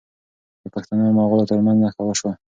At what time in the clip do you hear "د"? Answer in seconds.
0.61-0.65